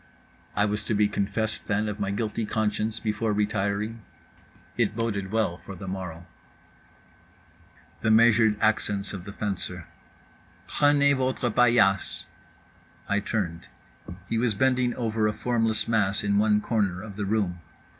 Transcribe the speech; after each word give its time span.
I 0.55 0.65
was 0.65 0.83
to 0.85 0.95
be 0.95 1.07
confessed, 1.07 1.67
then, 1.67 1.87
of 1.87 1.99
my 1.99 2.09
guilty 2.09 2.43
conscience, 2.43 2.99
before 2.99 3.33
retiring? 3.33 4.01
It 4.75 4.95
boded 4.95 5.31
well 5.31 5.59
for 5.59 5.75
the 5.75 5.87
morrow.… 5.87 6.25
the 8.01 8.09
measured 8.09 8.57
accents 8.61 9.13
of 9.13 9.25
the 9.25 9.31
fencer: 9.31 9.85
"Prenez 10.67 11.15
votre 11.15 11.51
paillasse." 11.51 12.25
I 13.07 13.19
turned. 13.19 13.67
He 14.27 14.39
was 14.39 14.55
bending 14.55 14.95
over 14.95 15.27
a 15.27 15.33
formless 15.33 15.87
mass 15.87 16.23
in 16.23 16.39
one 16.39 16.61
corner 16.61 17.03
of 17.03 17.15
the 17.15 17.25
room. 17.25 17.59